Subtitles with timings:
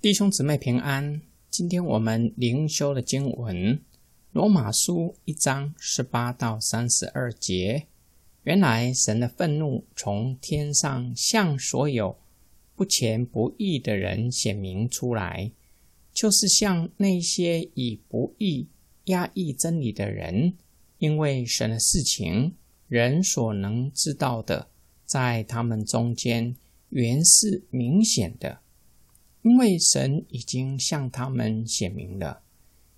[0.00, 1.20] 弟兄姊妹平安。
[1.50, 3.56] 今天我们灵修的经文
[4.30, 7.88] 《罗马书》一章十八到三十二节。
[8.44, 12.16] 原来神的愤怒从天上向所有
[12.76, 15.50] 不虔不义的人显明出来，
[16.12, 18.68] 就是向那些以不义
[19.06, 20.54] 压抑真理的人，
[20.98, 22.54] 因为神的事情，
[22.86, 24.68] 人所能知道的，
[25.04, 26.54] 在他们中间
[26.90, 28.60] 原是明显的。
[29.48, 32.42] 因为神已经向他们显明了，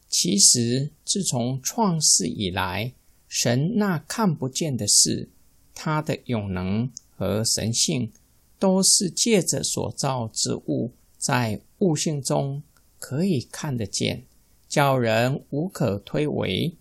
[0.08, 2.92] 其实自从创世以来，
[3.28, 5.28] 神那看不见的事，
[5.72, 8.10] 他的永能和神性，
[8.58, 12.64] 都是借着所造之物，在物性中
[12.98, 14.24] 可以看得见，
[14.68, 16.74] 叫人无可推诿。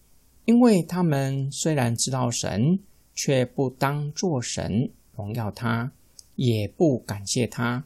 [0.46, 2.80] 因为他们虽然知道神，
[3.14, 5.92] 却不当作神荣耀他，
[6.36, 7.86] 也不感谢他。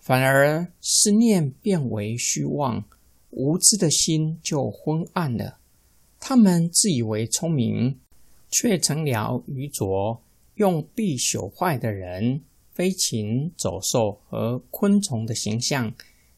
[0.00, 2.84] 反而思念变为虚妄，
[3.30, 5.58] 无知的心就昏暗了。
[6.18, 8.00] 他们自以为聪明，
[8.50, 10.22] 却成了愚拙，
[10.54, 15.94] 用必朽坏的人、飞禽走兽和昆虫的形象，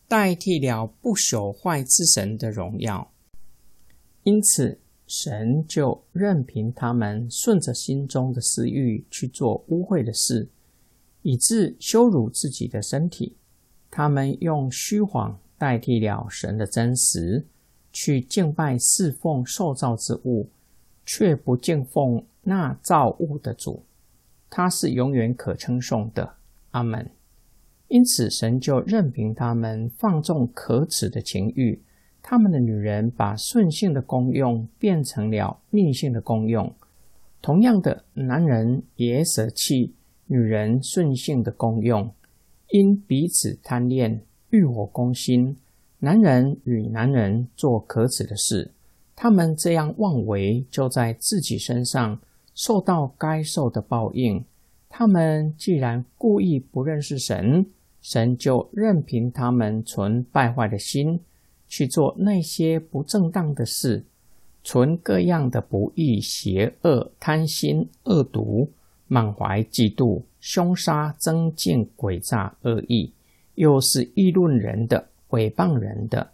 [0.08, 3.12] 代替了不朽坏之神的荣耀。
[4.24, 10.48] 因此，神就任凭他们顺着心中的私欲去做污秽的事，
[11.22, 13.36] 以致羞辱自己的身体。
[13.94, 17.44] 他们用虚谎代替了神的真实，
[17.92, 20.48] 去敬拜侍奉受造之物，
[21.04, 23.84] 却不敬奉那造物的主。
[24.48, 26.36] 他是永远可称颂的。
[26.70, 27.10] 阿门。
[27.88, 31.82] 因此，神就任凭他们放纵可耻的情欲。
[32.22, 36.74] 他们的女人把顺性的功用变成了逆性的功用。
[37.42, 39.92] 同样的，男人也舍弃
[40.28, 42.10] 女人顺性的功用。
[42.70, 45.56] 因彼此贪恋，欲火攻心，
[45.98, 48.70] 男人与男人做可耻的事，
[49.14, 52.20] 他们这样妄为，就在自己身上
[52.54, 54.44] 受到该受的报应。
[54.88, 57.66] 他们既然故意不认识神，
[58.00, 61.20] 神就任凭他们存败坏的心，
[61.68, 64.04] 去做那些不正当的事，
[64.62, 68.70] 存各样的不义、邪恶、贪心、恶毒。
[69.08, 73.12] 满怀嫉妒、凶杀、争竞、诡诈、恶意，
[73.54, 76.32] 又是议论人的、诽谤人的、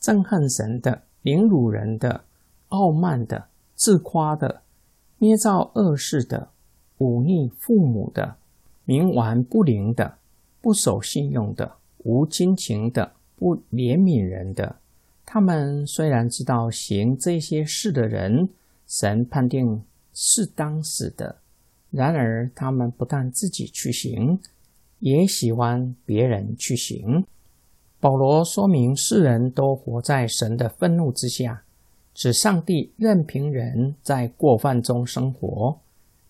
[0.00, 2.24] 憎恨神的、凌辱人的、
[2.68, 3.44] 傲慢的、
[3.74, 4.62] 自夸的、
[5.18, 6.48] 捏造恶事的、
[6.96, 8.36] 忤逆父母的、
[8.86, 10.16] 冥顽不灵的、
[10.62, 14.76] 不守信用的、无亲情的、不怜悯人的。
[15.26, 18.48] 他们虽然知道行这些事的人，
[18.86, 19.82] 神判定
[20.14, 21.36] 是当死的。
[21.94, 24.40] 然而，他们不但自己去行，
[24.98, 27.24] 也喜欢别人去行。
[28.00, 31.62] 保罗说明，世人都活在神的愤怒之下，
[32.12, 35.78] 指上帝任凭人在过犯中生活，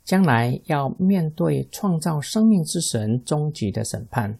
[0.04, 4.38] 将来要面对创造生命之神终极的审判。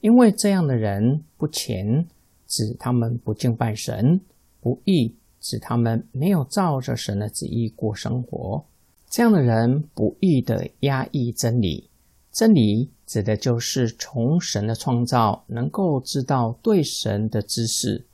[0.00, 2.04] 因为这样的人不虔，
[2.48, 4.18] 指他们不敬拜神；
[4.60, 8.64] 不义，指他们没有照着神的旨意过生活。
[9.10, 11.88] 这样的人不易的压抑真理，
[12.30, 18.04] 真理指的就是从神的创造能够知道对神的知识，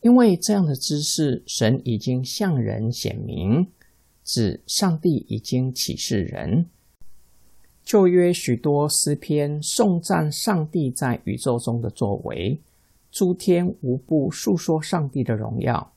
[0.00, 3.66] 因为这样的知识，神已经向人显明，
[4.24, 6.66] 指上帝已经启示人。
[7.82, 12.60] 旧约许多诗篇颂赞上帝在宇宙中的作为，
[13.10, 15.92] 诸天无不述说上帝的荣耀。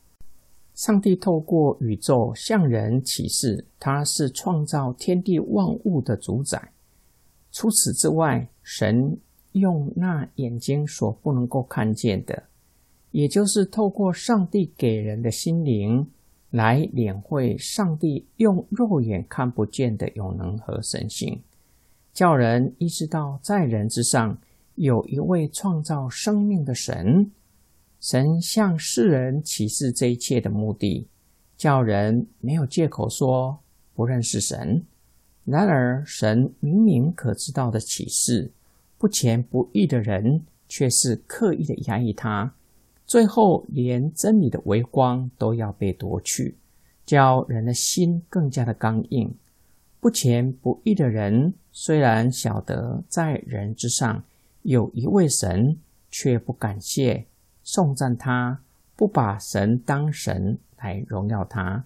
[0.82, 6.72] 上帝透过宇宙向人启示，他是创造天地万物的主宰。
[7.52, 9.16] 除此之外，神
[9.52, 12.46] 用那眼睛所不能够看见的，
[13.12, 16.10] 也就是透过上帝给人的心灵，
[16.50, 21.44] 来领会上帝用肉眼看不见的永能和神性，
[22.12, 24.36] 叫人意识到在人之上
[24.74, 27.30] 有一位创造生命的神。
[28.02, 31.08] 神向世人启示这一切的目的，
[31.56, 33.60] 叫人没有借口说
[33.94, 34.84] 不认识神。
[35.46, 38.52] 然而，神明明可知道的启示，
[38.98, 42.52] 不虔不义的人却是刻意的压抑他，
[43.06, 46.58] 最后连真理的微光都要被夺去，
[47.06, 49.32] 叫人的心更加的刚硬。
[50.00, 54.24] 不虔不义的人虽然晓得在人之上
[54.64, 55.78] 有一位神，
[56.10, 57.28] 却不感谢。
[57.74, 58.60] 颂赞他，
[58.98, 61.86] 不把神当神来荣耀他，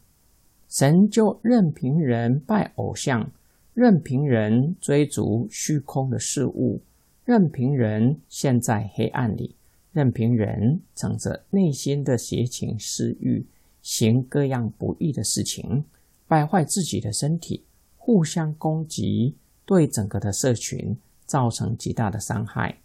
[0.68, 3.30] 神就任凭人拜偶像，
[3.76, 6.82] 任凭人追逐虚空的事物，
[7.24, 9.56] 任凭人陷在黑暗里，
[9.92, 13.46] 任凭人乘着内心的邪情私欲，
[13.84, 15.86] 行各样不义的事情，
[16.28, 17.64] 败坏自己的身体，
[17.96, 19.36] 互相攻击，
[19.68, 20.98] 对整个的社群
[21.28, 22.76] 造成极大的伤害。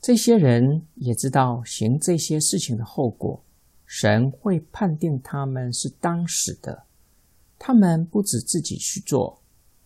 [0.00, 3.42] 这些人也知道行这些事情的后果，
[3.84, 6.84] 神会判定他们是当死的。
[7.58, 9.42] 他们不止自己去做，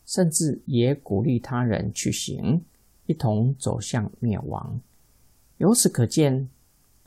[0.07, 2.63] 甚至也鼓励他人去行，
[3.07, 4.81] 一同走向灭亡。
[5.59, 6.49] 由此可见，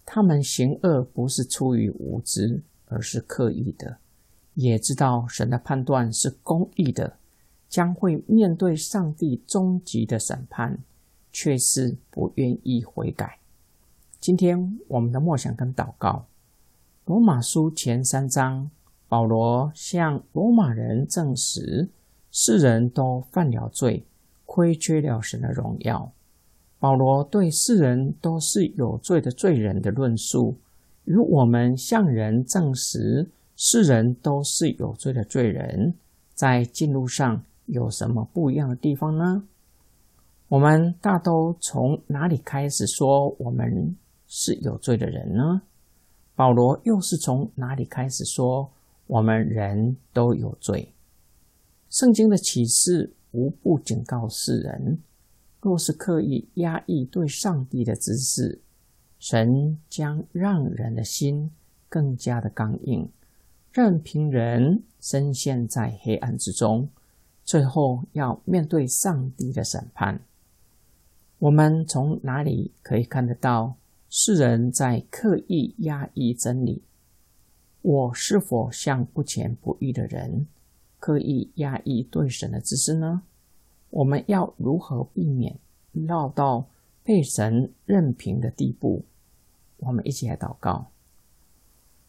[0.06, 4.00] 他们行恶不是出于无知，而是刻意的，
[4.56, 7.18] 也知道神的判断是公义的，
[7.70, 10.78] 将会面对上帝终极的审判，
[11.38, 13.38] 却是不愿意悔改。
[14.20, 16.26] 今天我们的默想跟祷告，
[17.06, 18.72] 罗马书前三章。
[19.08, 21.90] 保罗向罗马人证实，
[22.32, 24.04] 世人都犯了罪，
[24.48, 26.12] 亏缺了神的荣耀。
[26.80, 30.58] 保罗对世人都是有罪的罪人的论述，
[31.06, 35.94] 与我们向人证实世人都是有罪的罪人，
[36.34, 39.44] 在进路上有什么不一样的地方呢？
[40.50, 43.98] 我们大都从哪里开始说我们
[44.28, 45.62] 是有罪的人呢？
[46.36, 48.72] 保罗又是从哪里开始说？
[49.08, 50.94] 我们人都有罪。
[51.90, 55.00] 圣经的启示无不警告世人：
[55.60, 58.62] 若是刻意压抑对上帝的知识，
[59.20, 61.52] 神将让人的心
[61.90, 63.10] 更加的刚硬，
[63.74, 66.90] 任凭人深陷在黑暗之中，
[67.44, 70.22] 最后要面对上帝的审判。
[71.40, 73.76] 我们从哪里可以看得到
[74.10, 76.82] 世人在刻意压抑真理？
[77.84, 80.48] 我是否像不虔不义的人，
[81.00, 83.22] 刻意压抑对神的知识呢？
[83.92, 85.60] 我们要如何避免
[85.92, 86.68] 落到
[87.04, 89.06] 被神任凭的地步？
[89.78, 90.90] 我们一起来祷告：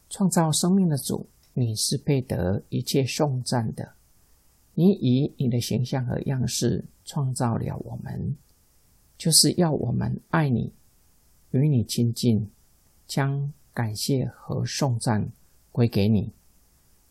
[0.09, 3.93] 创造生命的主，你是配得一切颂赞的。
[4.73, 8.35] 你以你的形象和样式创造了我们，
[9.19, 10.73] 就是要我们爱你，
[11.51, 12.49] 与你亲近，
[13.07, 15.31] 将感谢和颂赞。
[15.71, 16.33] 归给你，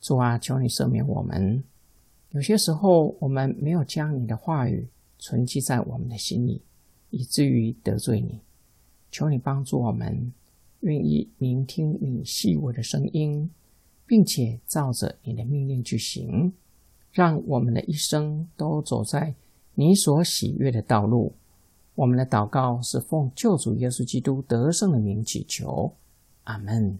[0.01, 1.63] 主啊，求你赦免我们。
[2.31, 6.61] 有些时候，我们没有将你的话语存记在我们的心里，
[7.11, 8.41] 以至于得罪你。
[9.09, 10.33] 求你帮助我们，
[10.81, 13.49] 愿意聆听你细微的声音，
[14.05, 16.51] 并且照着你的命令去行，
[17.13, 19.33] 让我们的一生都走在
[19.75, 21.33] 你所喜悦的道路。
[21.97, 25.91] 我们的祷告是奉救主耶稣基督得胜的名祈求，
[26.43, 26.99] 阿门。